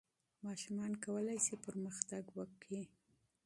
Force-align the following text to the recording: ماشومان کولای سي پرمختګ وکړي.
ماشومان 0.45 0.91
کولای 1.03 1.39
سي 1.45 1.55
پرمختګ 1.65 2.23
وکړي. 2.37 2.81